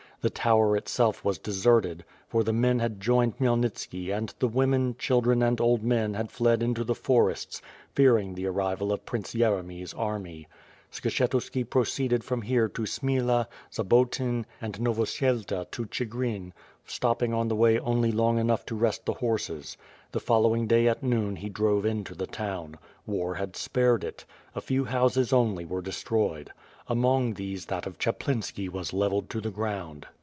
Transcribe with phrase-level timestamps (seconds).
[0.21, 5.41] The to\ver itself was deserted, for the men had joined Khmyelnitski, and the women, children,
[5.41, 7.59] and old men had fled into the forests,
[7.95, 10.47] fearing the arrival of Prince Yere my's army.
[10.91, 16.51] Skshetuski proceeded from here to Smila, Za botyn, and Novosielta to Chigrin,
[16.85, 19.75] stopping on the way only long enough to rest the horses.
[20.11, 22.77] The following day at noon he drove into the town.
[23.07, 24.25] War had spared it.
[24.53, 26.51] A few houses only were destroyed.
[26.89, 30.07] Among these that of Chaplinski was levelled to the ground.